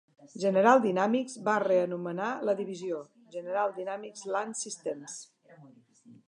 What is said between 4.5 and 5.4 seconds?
Systems".